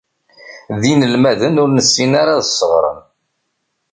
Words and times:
D 0.81 0.83
inelmaden 0.91 1.59
ur 1.63 1.69
nessin 1.71 2.11
ara 2.21 2.33
ad 2.37 2.45
sseɣren. 2.47 2.99